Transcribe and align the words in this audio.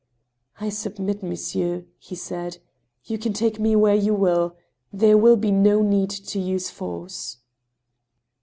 I 0.59 0.69
submit, 0.69 1.21
monsieur," 1.21 1.85
he 1.99 2.15
said;" 2.15 2.57
you 3.05 3.19
can 3.19 3.33
take 3.33 3.59
me 3.59 3.75
where 3.75 3.93
you 3.93 4.15
will. 4.15 4.55
There 4.91 5.15
will 5.15 5.37
be 5.37 5.51
no 5.51 5.83
need 5.83 6.09
to 6.09 6.39
use 6.39 6.71
force." 6.71 7.37